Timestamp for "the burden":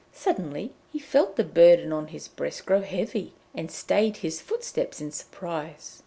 1.35-1.93